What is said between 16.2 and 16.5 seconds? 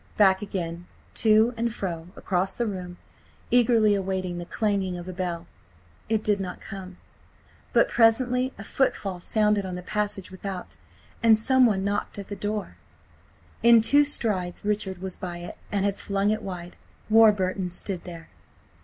it